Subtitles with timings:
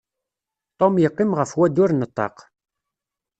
[0.79, 2.37] Tom yeqqim ɣef wadur n ṭṭaq.